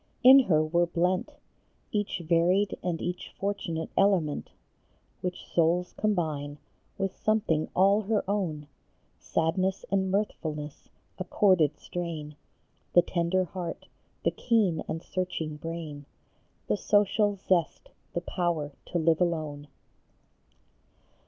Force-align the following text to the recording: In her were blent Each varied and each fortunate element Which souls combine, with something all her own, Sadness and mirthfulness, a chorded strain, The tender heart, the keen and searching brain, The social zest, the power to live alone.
In 0.23 0.39
her 0.45 0.63
were 0.65 0.87
blent 0.87 1.33
Each 1.91 2.23
varied 2.27 2.75
and 2.81 2.99
each 3.03 3.29
fortunate 3.39 3.91
element 3.95 4.49
Which 5.21 5.45
souls 5.45 5.93
combine, 5.93 6.57
with 6.97 7.15
something 7.15 7.69
all 7.75 8.01
her 8.01 8.23
own, 8.27 8.65
Sadness 9.19 9.85
and 9.91 10.09
mirthfulness, 10.09 10.89
a 11.19 11.23
chorded 11.25 11.77
strain, 11.77 12.35
The 12.93 13.03
tender 13.03 13.43
heart, 13.43 13.87
the 14.23 14.31
keen 14.31 14.81
and 14.87 15.03
searching 15.03 15.57
brain, 15.57 16.07
The 16.65 16.77
social 16.77 17.35
zest, 17.35 17.91
the 18.13 18.21
power 18.21 18.71
to 18.87 18.97
live 18.97 19.21
alone. 19.21 19.67